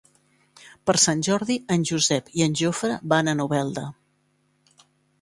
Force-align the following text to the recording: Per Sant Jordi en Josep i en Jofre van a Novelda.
Per 0.89 0.95
Sant 1.03 1.21
Jordi 1.27 1.59
en 1.77 1.85
Josep 1.91 2.33
i 2.41 2.45
en 2.49 2.59
Jofre 2.65 2.99
van 3.15 3.33
a 3.35 3.39
Novelda. 3.45 3.89